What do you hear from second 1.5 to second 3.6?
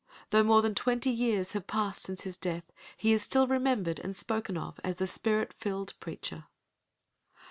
have passed since his death, he is still